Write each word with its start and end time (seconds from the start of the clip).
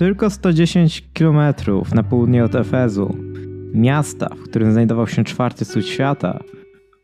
Tylko 0.00 0.30
110 0.30 1.04
km 1.14 1.38
na 1.94 2.02
południe 2.02 2.44
od 2.44 2.54
Efezu, 2.54 3.16
miasta, 3.74 4.28
w 4.34 4.42
którym 4.42 4.72
znajdował 4.72 5.06
się 5.06 5.24
czwarty 5.24 5.64
cud 5.64 5.86
świata, 5.86 6.40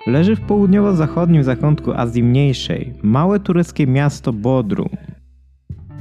leży 0.06 0.36
w 0.36 0.40
południowo-zachodnim 0.40 1.42
zakątku 1.42 1.92
Azji 1.92 2.22
Mniejszej 2.22 2.94
małe 3.02 3.40
tureckie 3.40 3.86
miasto 3.86 4.32
Bodrum. 4.32 4.88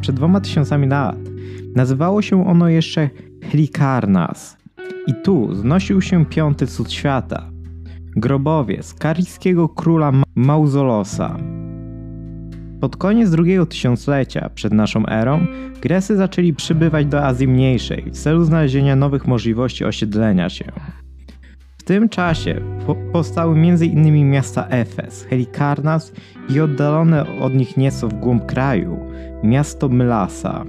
Przed 0.02 0.16
dwoma 0.16 0.42
tysiącami 0.42 0.88
lat 0.88 1.18
nazywało 1.76 2.22
się 2.22 2.48
ono 2.48 2.70
jeszcze 2.70 3.10
Hlikarnas 3.52 4.58
i 5.08 5.14
tu 5.24 5.56
znosił 5.56 6.02
się 6.02 6.26
piąty 6.26 6.68
cud 6.68 6.92
świata, 6.92 7.52
grobowiec 8.16 8.94
karyjskiego 8.94 9.70
króla 9.70 10.12
Mauzolosa. 10.36 11.38
Pod 12.82 12.98
koniec 12.98 13.30
drugiego 13.30 13.66
tysiąclecia 13.66 14.50
przed 14.56 14.74
naszą 14.74 15.06
erą 15.08 15.48
Gresy 15.82 16.16
zaczęli 16.16 16.54
przybywać 16.54 17.06
do 17.06 17.24
Azji 17.24 17.48
Mniejszej 17.48 18.04
w 18.12 18.18
celu 18.18 18.44
znalezienia 18.44 18.96
nowych 18.96 19.28
możliwości 19.28 19.86
osiedlenia 19.86 20.50
się. 20.50 20.66
W 21.78 21.84
tym 21.84 22.10
czasie 22.10 22.62
po 22.86 22.96
powstały 22.96 23.56
m.in. 23.56 24.30
miasta 24.30 24.68
Efes, 24.68 25.24
Helikarnas 25.24 26.14
i 26.50 26.60
oddalone 26.60 27.40
od 27.40 27.54
nich 27.54 27.78
nieco 27.78 28.08
w 28.08 28.14
głąb 28.14 28.46
kraju 28.46 29.00
miasto 29.44 29.90
Mylasa. 29.90 30.66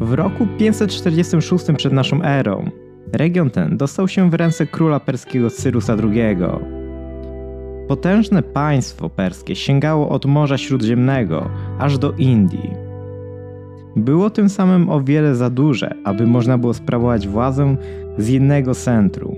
W 0.00 0.12
roku 0.12 0.46
546 0.58 1.64
przed 1.76 1.92
naszą 1.92 2.22
erą 2.22 2.70
region 3.12 3.50
ten 3.50 3.76
dostał 3.76 4.08
się 4.08 4.30
w 4.30 4.34
ręce 4.34 4.66
króla 4.66 5.00
perskiego 5.00 5.50
Cyrusa 5.50 5.96
II. 6.02 6.36
Potężne 7.88 8.42
państwo 8.42 9.10
perskie 9.10 9.56
sięgało 9.56 10.08
od 10.08 10.26
Morza 10.26 10.58
Śródziemnego 10.58 11.50
aż 11.78 11.98
do 11.98 12.12
Indii. 12.12 12.70
Było 13.96 14.30
tym 14.30 14.48
samym 14.48 14.90
o 14.90 15.00
wiele 15.00 15.34
za 15.34 15.50
duże, 15.50 15.94
aby 16.04 16.26
można 16.26 16.58
było 16.58 16.74
sprawować 16.74 17.28
władzę 17.28 17.76
z 18.18 18.28
jednego 18.28 18.74
centrum. 18.74 19.36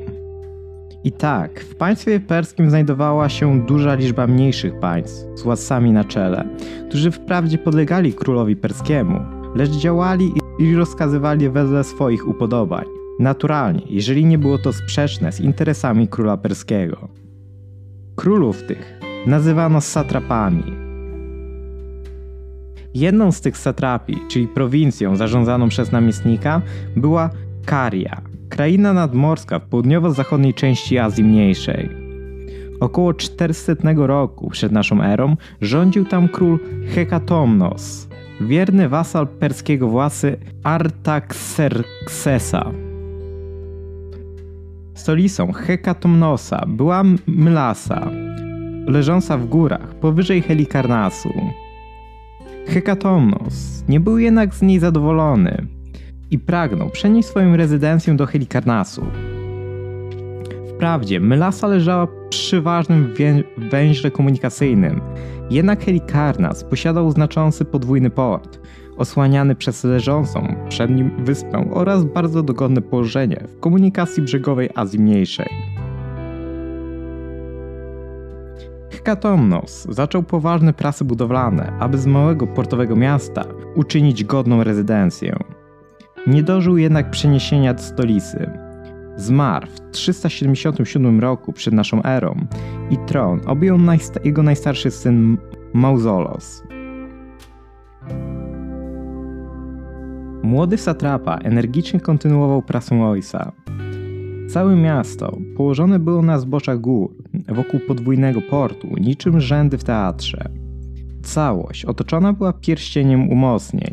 I 1.05 1.13
tak, 1.13 1.61
w 1.61 1.75
państwie 1.75 2.21
perskim 2.21 2.71
znajdowała 2.71 3.29
się 3.29 3.61
duża 3.67 3.95
liczba 3.95 4.27
mniejszych 4.27 4.81
państw 4.81 5.27
z 5.35 5.43
władcami 5.43 5.93
na 5.93 6.05
czele, 6.05 6.49
którzy 6.89 7.11
wprawdzie 7.11 7.59
podlegali 7.59 8.13
królowi 8.13 8.57
perskiemu, 8.57 9.21
lecz 9.55 9.71
działali 9.71 10.33
i 10.59 10.75
rozkazywali 10.75 11.51
wedle 11.51 11.85
swoich 11.85 12.29
upodobań. 12.29 12.85
Naturalnie, 13.19 13.83
jeżeli 13.87 14.25
nie 14.25 14.39
było 14.39 14.59
to 14.59 14.73
sprzeczne 14.73 15.33
z 15.33 15.41
interesami 15.41 16.09
króla 16.09 16.37
perskiego. 16.37 17.09
Królów 18.19 18.63
tych 18.63 19.01
nazywano 19.27 19.81
satrapami. 19.81 20.65
Jedną 22.95 23.33
z 23.33 23.41
tych 23.41 23.59
satrapii, 23.59 24.19
czyli 24.29 24.49
prowincją 24.49 25.17
zarządzaną 25.17 25.69
przez 25.69 25.93
namiestnika, 25.93 26.63
była 26.97 27.31
Karia, 27.67 28.21
kraina 28.49 28.93
nadmorska 28.93 29.59
w 29.59 29.69
południowo-zachodniej 29.69 30.55
części 30.55 30.99
Azji 30.99 31.25
Mniejszej. 31.25 31.91
Około 32.81 33.15
400 33.15 33.73
roku 33.97 34.51
przed 34.51 34.73
naszą 34.73 35.03
erą 35.03 35.37
rządził 35.61 36.05
tam 36.05 36.29
król 36.29 36.59
Hekatomnos, 36.95 38.09
wierny 38.41 38.89
wasal 38.89 39.29
perskiego 39.29 39.89
władcy 39.89 40.37
Artaxerxesa. 40.63 42.88
Stolicą 44.99 45.53
Hekatomnosa 45.53 46.67
była 46.67 47.03
Mylasa, 47.27 48.11
leżąca 48.87 49.39
w 49.39 49.47
górach 49.47 49.95
powyżej 49.95 50.43
Helikarnasu. 50.43 51.33
Hekatomnos 52.67 53.85
nie 53.89 54.01
był 54.01 54.19
jednak 54.19 54.55
z 54.55 54.63
niej 54.63 54.79
zadowolony 54.79 55.67
i 56.31 56.39
pragnął 56.39 56.91
przenieść 56.91 57.29
swoją 57.29 57.57
rezydencję 57.57 58.15
do 58.15 58.27
Helikarnasu. 58.27 59.07
Wprawdzie 60.75 61.21
Mylasa 61.21 61.67
leżała 61.67 62.09
przy 62.31 62.61
ważnym 62.61 63.15
węźle 63.57 64.11
komunikacyjnym, 64.11 65.01
jednak 65.51 65.85
Helikarnas 65.85 66.65
posiadał 66.65 67.11
znaczący 67.11 67.65
podwójny 67.65 68.11
port, 68.11 68.61
osłaniany 68.99 69.55
przez 69.55 69.85
leżącą 69.85 70.55
przed 70.69 70.91
nim 70.91 71.25
wyspę 71.25 71.71
oraz 71.73 72.05
bardzo 72.05 72.43
dogodne 72.43 72.81
położenie 72.81 73.45
w 73.49 73.61
komunikacji 73.61 74.23
brzegowej 74.23 74.71
Azji 74.75 74.99
Mniejszej. 74.99 75.49
Hekatomnos 78.91 79.87
zaczął 79.91 80.23
poważne 80.23 80.73
prace 80.73 81.05
budowlane, 81.05 81.73
aby 81.81 81.99
z 81.99 82.07
małego 82.07 82.47
portowego 82.47 82.97
miasta 82.97 83.45
uczynić 83.75 84.25
godną 84.25 84.65
rezydencję. 84.65 85.37
Nie 86.27 86.43
dożył 86.43 86.79
jednak 86.79 87.11
przeniesienia 87.11 87.75
do 87.75 87.83
stolicy. 87.83 88.51
Zmarł 89.17 89.67
w 89.67 89.91
377 89.91 91.21
roku 91.21 91.53
przed 91.53 91.75
naszą 91.75 92.03
erą 92.03 92.47
i 92.91 92.99
tron 92.99 93.41
objął 93.47 93.79
najsta 93.79 94.21
jego 94.25 94.43
najstarszy 94.43 94.91
syn 94.91 95.39
Mauzolos. 95.73 96.63
Młody 100.49 100.79
satrapa 100.79 101.37
energicznie 101.37 102.01
kontynuował 102.01 102.63
pracę 102.63 103.03
ojca. 103.03 103.53
Całe 104.49 104.77
miasto 104.77 105.39
położone 105.57 105.99
było 105.99 106.23
na 106.23 106.39
zboczach 106.39 106.81
gór, 106.81 107.17
wokół 107.49 107.81
podwójnego 107.81 108.41
portu, 108.51 108.89
niczym 109.01 109.41
rzędy 109.41 109.79
w 109.79 109.85
teatrze. 109.85 110.49
Całość 111.23 111.85
otoczona 111.85 112.33
była 112.33 112.53
pierścieniem 112.53 113.31
umocnień. 113.31 113.93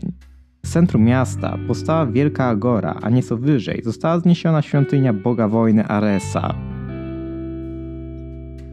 W 0.65 0.69
centrum 0.69 1.03
miasta 1.03 1.57
powstała 1.67 2.05
wielka 2.05 2.45
agora, 2.45 2.95
a 3.01 3.09
nieco 3.09 3.37
wyżej 3.37 3.81
została 3.83 4.19
zniesiona 4.19 4.61
świątynia 4.61 5.13
boga 5.13 5.47
wojny 5.47 5.85
Aresa. 5.85 6.55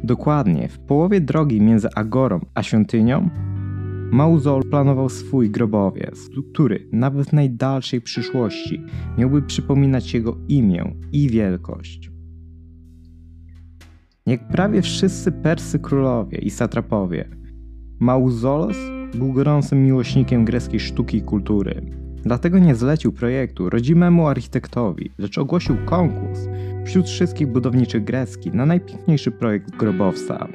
Dokładnie 0.04 0.68
w 0.68 0.78
połowie 0.78 1.20
drogi 1.20 1.60
między 1.60 1.88
agorą 1.94 2.40
a 2.54 2.62
świątynią 2.62 3.30
Mauzol 4.12 4.62
planował 4.70 5.08
swój 5.08 5.50
grobowiec, 5.50 6.30
który 6.52 6.88
nawet 6.92 7.28
w 7.28 7.32
najdalszej 7.32 8.00
przyszłości 8.00 8.82
miałby 9.18 9.42
przypominać 9.42 10.14
jego 10.14 10.36
imię 10.48 10.94
i 11.12 11.28
wielkość. 11.28 12.10
Jak 14.26 14.48
prawie 14.48 14.82
wszyscy 14.82 15.32
persy 15.32 15.78
królowie 15.78 16.38
i 16.38 16.50
satrapowie, 16.50 17.28
Mauzolos 18.00 18.76
był 19.14 19.32
gorącym 19.32 19.84
miłośnikiem 19.84 20.44
greckiej 20.44 20.80
sztuki 20.80 21.16
i 21.16 21.22
kultury. 21.22 21.82
Dlatego 22.22 22.58
nie 22.58 22.74
zlecił 22.74 23.12
projektu 23.12 23.70
rodzimemu 23.70 24.28
architektowi, 24.28 25.10
lecz 25.18 25.38
ogłosił 25.38 25.76
konkurs 25.84 26.48
wśród 26.84 27.06
wszystkich 27.06 27.46
budowniczych 27.46 28.04
greckich 28.04 28.54
na 28.54 28.66
najpiękniejszy 28.66 29.30
projekt 29.30 29.76
grobowca. 29.76 30.48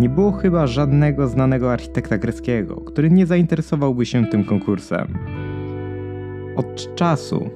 Nie 0.00 0.08
było 0.08 0.32
chyba 0.32 0.66
żadnego 0.66 1.28
znanego 1.28 1.72
architekta 1.72 2.18
greckiego, 2.18 2.76
który 2.76 3.10
nie 3.10 3.26
zainteresowałby 3.26 4.06
się 4.06 4.26
tym 4.26 4.44
konkursem. 4.44 5.18
Od 6.56 6.94
czasu, 6.94 7.50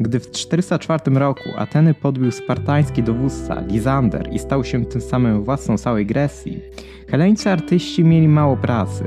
gdy 0.00 0.20
w 0.20 0.30
404 0.30 1.00
roku 1.14 1.48
Ateny 1.56 1.94
podbił 1.94 2.30
spartański 2.30 3.02
dowódca 3.02 3.60
Lizander 3.60 4.28
i 4.32 4.38
stał 4.38 4.64
się 4.64 4.84
tym 4.84 5.00
samym 5.00 5.44
władcą 5.44 5.78
całej 5.78 6.06
Grecji, 6.06 6.60
heleńcy 7.08 7.50
artyści 7.50 8.04
mieli 8.04 8.28
mało 8.28 8.56
pracy. 8.56 9.04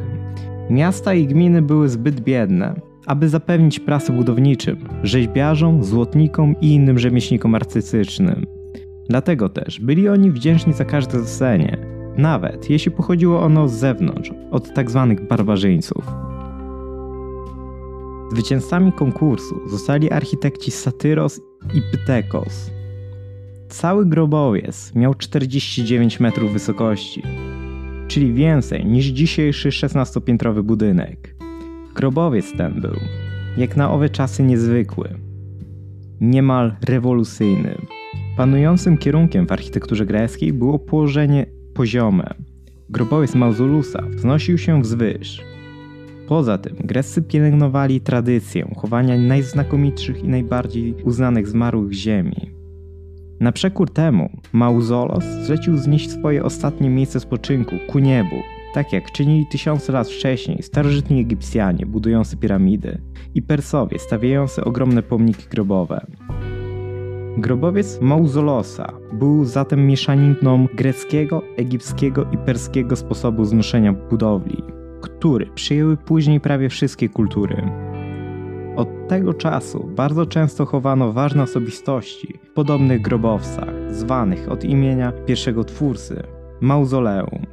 Miasta 0.69 1.13
i 1.13 1.27
gminy 1.27 1.61
były 1.61 1.89
zbyt 1.89 2.19
biedne, 2.19 2.81
aby 3.05 3.29
zapewnić 3.29 3.79
pracę 3.79 4.13
budowniczym, 4.13 4.77
rzeźbiarzom, 5.03 5.83
złotnikom 5.83 6.55
i 6.61 6.73
innym 6.73 6.99
rzemieślnikom 6.99 7.55
artystycznym. 7.55 8.45
Dlatego 9.09 9.49
też 9.49 9.79
byli 9.79 10.09
oni 10.09 10.31
wdzięczni 10.31 10.73
za 10.73 10.85
każde 10.85 11.19
zlecenie, 11.19 11.77
nawet 12.17 12.69
jeśli 12.69 12.91
pochodziło 12.91 13.41
ono 13.41 13.67
z 13.67 13.73
zewnątrz, 13.73 14.31
od 14.51 14.73
tzw. 14.73 15.15
Tak 15.17 15.27
barbarzyńców. 15.27 16.05
Zwycięzcami 18.31 18.91
konkursu 18.91 19.69
zostali 19.69 20.11
architekci 20.11 20.71
Satyros 20.71 21.41
i 21.73 21.81
Pytekos. 21.91 22.71
Cały 23.69 24.05
grobowiec 24.05 24.95
miał 24.95 25.13
49 25.13 26.19
metrów 26.19 26.53
wysokości, 26.53 27.23
czyli 28.07 28.33
więcej 28.33 28.85
niż 28.85 29.05
dzisiejszy 29.05 29.69
16-piętrowy 29.69 30.63
budynek. 30.63 31.35
Grobowiec 31.95 32.57
ten 32.57 32.81
był, 32.81 32.95
jak 33.57 33.77
na 33.77 33.91
owe 33.91 34.09
czasy 34.09 34.43
niezwykły, 34.43 35.09
niemal 36.21 36.75
rewolucyjny. 36.87 37.77
Panującym 38.37 38.97
kierunkiem 38.97 39.47
w 39.47 39.51
architekturze 39.51 40.05
greckiej 40.05 40.53
było 40.53 40.79
położenie 40.79 41.45
poziome. 41.75 42.33
Grobowiec 42.89 43.35
Mauzolusa 43.35 44.01
wznosił 44.15 44.57
się 44.57 44.81
wzwyż. 44.81 45.41
Poza 46.27 46.57
tym 46.57 46.75
Greccy 46.79 47.21
pielęgnowali 47.21 48.01
tradycję 48.01 48.73
chowania 48.77 49.17
najznakomitszych 49.17 50.23
i 50.23 50.27
najbardziej 50.27 50.95
uznanych 51.03 51.47
zmarłych 51.47 51.93
ziemi. 51.93 52.51
Na 53.39 53.51
przekór 53.51 53.93
temu 53.93 54.29
Mauzolos 54.53 55.23
zlecił 55.23 55.77
znieść 55.77 56.11
swoje 56.11 56.43
ostatnie 56.43 56.89
miejsce 56.89 57.19
spoczynku 57.19 57.75
ku 57.87 57.99
niebu, 57.99 58.35
tak 58.73 58.93
jak 58.93 59.11
czynili 59.11 59.45
tysiące 59.51 59.93
lat 59.93 60.07
wcześniej 60.07 60.63
starożytni 60.63 61.19
Egipcjanie 61.19 61.85
budujący 61.85 62.37
piramidy 62.37 63.01
i 63.35 63.41
Persowie 63.41 63.99
stawiający 63.99 64.63
ogromne 64.63 65.03
pomniki 65.03 65.43
grobowe. 65.49 66.05
Grobowiec 67.37 68.01
Mauzolosa 68.01 68.93
był 69.13 69.45
zatem 69.45 69.87
mieszaniną 69.87 70.67
greckiego, 70.73 71.41
egipskiego 71.57 72.25
i 72.31 72.37
perskiego 72.37 72.95
sposobu 72.95 73.45
znoszenia 73.45 73.93
budowli, 73.93 74.63
który 75.01 75.45
przyjęły 75.45 75.97
później 75.97 76.39
prawie 76.39 76.69
wszystkie 76.69 77.09
kultury. 77.09 77.71
Od 78.75 79.07
tego 79.07 79.33
czasu 79.33 79.89
bardzo 79.95 80.25
często 80.25 80.65
chowano 80.65 81.11
ważne 81.11 81.43
osobistości 81.43 82.39
w 82.43 82.53
podobnych 82.53 83.01
grobowcach, 83.01 83.73
zwanych 83.89 84.51
od 84.51 84.63
imienia 84.63 85.11
pierwszego 85.11 85.63
twórcy 85.63 86.23
mauzoleum. 86.61 87.45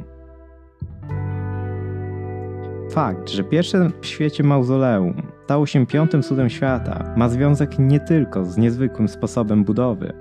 Fakt, 2.91 3.31
że 3.31 3.45
pierwsze 3.45 3.91
w 4.01 4.07
świecie 4.07 4.43
mauzoleum 4.43 5.32
stało 5.45 5.67
się 5.67 5.87
piątym 5.87 6.23
cudem 6.23 6.51
świata, 6.51 7.15
ma 7.17 7.29
związek 7.29 7.79
nie 7.79 8.01
tylko 8.01 8.45
z 8.45 8.59
niezwykłym 8.59 9.09
sposobem 9.09 9.65
budowy. 9.65 10.13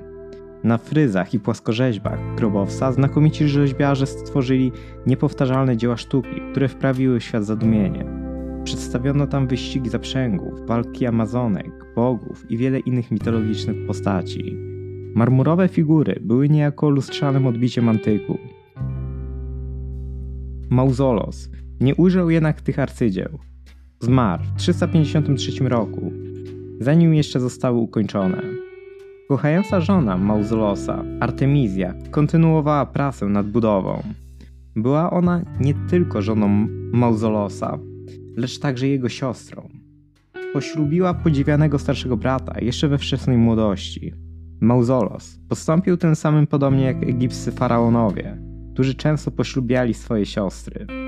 Na 0.64 0.78
fryzach 0.78 1.34
i 1.34 1.40
płaskorzeźbach 1.40 2.20
grobowca 2.36 2.92
znakomici 2.92 3.48
rzeźbiarze 3.48 4.06
stworzyli 4.06 4.72
niepowtarzalne 5.08 5.78
dzieła 5.78 5.98
sztuki, 5.98 6.42
które 6.52 6.68
wprawiły 6.68 7.20
w 7.20 7.24
świat 7.24 7.46
zadumienie. 7.46 8.06
Przedstawiono 8.64 9.28
tam 9.28 9.48
wyścigi 9.48 9.90
zaprzęgów, 9.90 10.68
walki 10.68 11.06
amazonek, 11.06 11.86
bogów 11.96 12.52
i 12.52 12.58
wiele 12.58 12.80
innych 12.80 13.12
mitologicznych 13.12 13.88
postaci. 13.88 14.58
Marmurowe 15.16 15.68
figury 15.68 16.20
były 16.22 16.50
niejako 16.50 16.90
lustrzanym 16.90 17.48
odbiciem 17.48 17.90
antyku. 17.90 18.38
Mauzolos 20.70 21.50
nie 21.80 21.96
ujrzał 21.96 22.30
jednak 22.30 22.62
tych 22.62 22.80
arcydzieł. 22.80 23.51
Zmarł 24.02 24.44
w 24.44 24.60
353 24.60 25.70
roku, 25.70 26.12
zanim 26.80 27.14
jeszcze 27.14 27.40
zostały 27.40 27.78
ukończone. 27.78 28.42
Kochająca 29.28 29.82
żona 29.82 30.18
Mauzolosa, 30.18 31.04
Artemizja, 31.20 31.94
kontynuowała 32.12 32.86
pracę 32.86 33.26
nad 33.26 33.48
budową. 33.48 34.04
Była 34.76 35.12
ona 35.12 35.42
nie 35.60 35.74
tylko 35.90 36.22
żoną 36.22 36.68
Mauzolosa, 36.92 37.80
lecz 38.38 38.60
także 38.60 38.88
jego 38.88 39.10
siostrą. 39.10 39.70
Poślubiła 40.54 41.14
podziwianego 41.14 41.80
starszego 41.80 42.18
brata 42.18 42.60
jeszcze 42.62 42.88
we 42.88 42.98
wczesnej 42.98 43.38
młodości. 43.38 44.14
Mauzolos 44.62 45.40
postąpił 45.50 45.98
tym 45.98 46.16
samym 46.16 46.48
podobnie 46.48 46.84
jak 46.84 47.04
egipscy 47.04 47.52
faraonowie, 47.52 48.38
którzy 48.74 48.96
często 48.96 49.32
poślubiali 49.32 49.94
swoje 49.94 50.26
siostry 50.26 51.01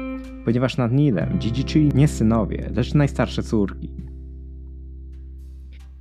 ponieważ 0.46 0.78
nad 0.78 0.92
Nilem 0.92 1.40
dziedziczyli 1.40 1.92
nie 1.96 2.08
synowie, 2.08 2.70
lecz 2.76 2.94
najstarsze 2.94 3.44
córki. 3.44 3.94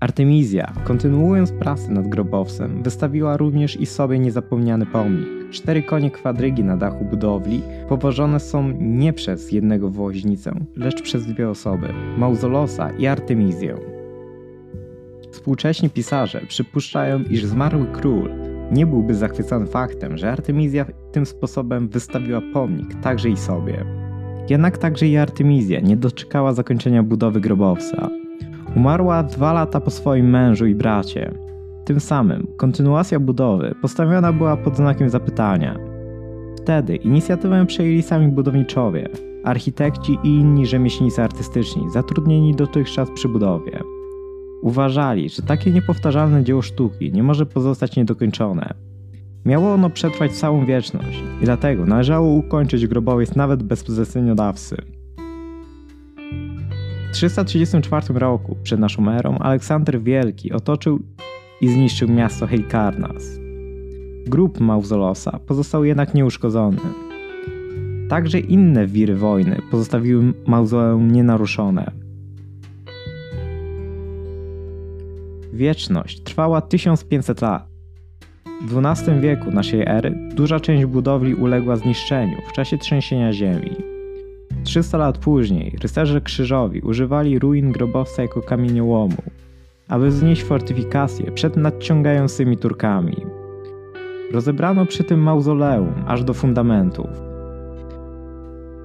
Artemizja, 0.01 0.73
kontynuując 0.85 1.53
pracę 1.53 1.93
nad 1.93 2.09
grobowcem, 2.09 2.83
wystawiła 2.83 3.37
również 3.37 3.81
i 3.81 3.87
sobie 3.87 4.19
niezapomniany 4.19 4.87
pomnik. 4.87 5.29
Cztery 5.51 5.83
konie 5.83 6.11
kwadrygi 6.11 6.65
na 6.65 6.77
dachu 6.77 7.05
budowli 7.05 7.63
powożone 7.89 8.41
są 8.41 8.73
nie 8.81 9.13
przez 9.13 9.53
jednego 9.53 9.91
woźnicę, 9.91 10.53
lecz 10.77 11.03
przez 11.03 11.27
dwie 11.27 11.49
osoby 11.49 11.89
Mauzolosa 12.19 12.91
i 12.91 13.07
Artemizję. 13.07 13.77
Współcześni 15.31 15.91
pisarze 15.91 16.41
przypuszczają, 16.49 17.23
iż 17.23 17.45
zmarły 17.45 17.87
król 17.93 18.31
nie 18.73 18.87
byłby 18.87 19.15
zachwycony 19.15 19.67
faktem, 19.67 20.17
że 20.17 20.33
Artemizja 20.33 20.87
tym 21.13 21.27
sposobem 21.27 21.89
wystawiła 21.89 22.41
pomnik 22.53 22.95
także 22.95 23.29
i 23.29 23.37
sobie. 23.37 24.02
Jednak 24.49 24.79
także 24.79 25.09
i 25.09 25.17
Artemizja 25.17 25.81
nie 25.81 25.97
doczekała 25.97 26.53
zakończenia 26.53 27.03
budowy 27.03 27.41
grobowca. 27.41 28.11
Umarła 28.77 29.23
dwa 29.23 29.53
lata 29.53 29.81
po 29.81 29.91
swoim 29.91 30.31
mężu 30.31 30.67
i 30.67 30.75
bracie. 30.75 31.35
Tym 31.85 32.01
samym 32.01 32.47
kontynuacja 32.57 33.21
budowy 33.21 33.75
postawiona 33.83 34.33
była 34.33 34.57
pod 34.57 34.77
znakiem 34.77 35.11
zapytania. 35.11 35.79
Wtedy 36.63 36.97
inicjatywę 36.97 37.67
przejęli 37.67 38.03
sami 38.03 38.29
budowniczowie, 38.29 39.09
architekci 39.45 40.19
i 40.25 40.29
inni 40.29 40.67
rzemieślnicy 40.67 41.23
artystyczni 41.23 41.91
zatrudnieni 41.91 42.55
dotychczas 42.55 43.11
przy 43.11 43.29
budowie. 43.29 43.81
Uważali, 44.63 45.29
że 45.29 45.43
takie 45.43 45.71
niepowtarzalne 45.71 46.45
dzieło 46.45 46.63
sztuki 46.63 47.13
nie 47.13 47.23
może 47.23 47.47
pozostać 47.47 47.97
niedokończone, 47.97 48.75
Miało 49.45 49.73
ono 49.73 49.91
przetrwać 49.91 50.33
całą 50.33 50.67
wieczność 50.67 51.23
i 51.43 51.45
dlatego 51.45 51.87
należało 51.87 52.29
ukończyć 52.29 52.87
grobowiec 52.87 53.37
nawet 53.37 53.63
bez 53.63 53.85
zleceniodawcy. 53.85 54.77
W 57.09 57.15
334 57.15 58.19
roku 58.19 58.57
przed 58.63 58.81
naszą 58.81 59.11
erą 59.11 59.39
Aleksander 59.39 60.03
Wielki 60.03 60.53
otoczył 60.53 61.01
i 61.61 61.69
zniszczył 61.69 62.09
miasto 62.09 62.47
Helikarnas. 62.47 63.39
Grób 64.27 64.61
Mauzolosa 64.61 65.39
pozostał 65.47 65.85
jednak 65.85 66.15
nieuszkodzony. 66.15 66.79
Także 68.09 68.39
inne 68.39 68.87
wiry 68.87 69.17
wojny 69.17 69.63
pozostawiły 69.71 70.33
mauzoleum 70.47 71.11
nienaruszone. 71.11 71.91
Wieczność 75.53 76.23
trwała 76.23 76.61
1500 76.61 77.41
lat. 77.41 77.72
W 78.67 78.79
XII 78.79 79.21
wieku 79.21 79.51
naszej 79.51 79.83
ery 79.87 80.15
duża 80.35 80.61
część 80.61 80.85
budowli 80.85 81.35
uległa 81.35 81.77
zniszczeniu 81.77 82.37
w 82.49 82.53
czasie 82.53 82.79
trzęsienia 82.79 83.33
ziemi. 83.33 83.77
300 84.65 84.99
lat 84.99 85.19
później 85.19 85.77
rycerze 85.83 86.21
krzyżowi 86.21 86.81
używali 86.81 87.39
ruin 87.39 87.73
grobowca 87.73 88.23
jako 88.23 88.43
kamieniołomu, 88.43 89.23
aby 89.89 90.09
wznieść 90.09 90.43
fortyfikacje 90.43 91.33
przed 91.33 91.57
nadciągającymi 91.57 92.57
Turkami. 92.57 93.17
Rozebrano 94.33 94.87
przy 94.87 95.05
tym 95.05 95.21
mauzoleum 95.21 95.95
aż 96.07 96.25
do 96.25 96.35
fundamentów. 96.35 97.07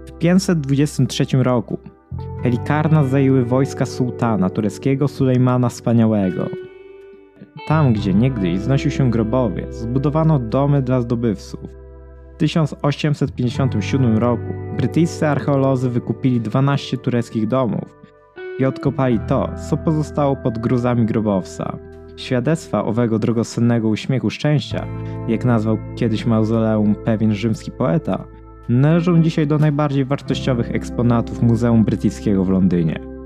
W 0.05 0.11
523 0.19 1.25
roku 1.33 1.77
Helikarnas 2.43 3.09
zajęły 3.09 3.45
wojska 3.45 3.85
sułtana 3.85 4.49
tureckiego 4.49 5.07
Sulejmana 5.07 5.69
Wspaniałego– 5.69 6.49
tam, 7.67 7.93
gdzie 7.93 8.13
niegdyś 8.13 8.59
znosił 8.59 8.91
się 8.91 9.09
grobowiec, 9.11 9.75
zbudowano 9.75 10.39
domy 10.39 10.81
dla 10.81 11.01
zdobywców. 11.01 11.59
W 12.33 12.37
1857 12.37 14.17
roku 14.17 14.53
brytyjscy 14.77 15.27
archeolodzy 15.27 15.89
wykupili 15.89 16.41
12 16.41 16.97
tureckich 16.97 17.47
domów 17.47 17.97
i 18.59 18.65
odkopali 18.65 19.19
to, 19.27 19.49
co 19.69 19.77
pozostało 19.77 20.35
pod 20.35 20.57
gruzami 20.57 21.05
grobowca. 21.05 21.77
Świadectwa 22.15 22.85
owego 22.85 23.19
drogocennego 23.19 23.87
uśmiechu 23.87 24.29
szczęścia, 24.29 24.87
jak 25.27 25.45
nazwał 25.45 25.77
kiedyś 25.95 26.25
mauzoleum 26.25 26.95
pewien 26.95 27.33
rzymski 27.33 27.71
poeta, 27.71 28.23
należą 28.69 29.21
dzisiaj 29.21 29.47
do 29.47 29.57
najbardziej 29.57 30.05
wartościowych 30.05 30.71
eksponatów 30.71 31.41
Muzeum 31.41 31.83
Brytyjskiego 31.83 32.43
w 32.43 32.49
Londynie. 32.49 33.16